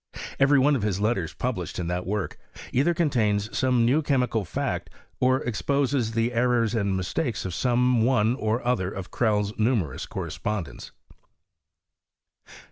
[0.39, 2.39] Every one of his letters published in that work
[2.73, 4.89] either contains some new chemical fact,
[5.19, 10.31] or exposes the errors and mistakes of some one or other of Crell's numerous corre
[10.31, 10.89] spondents.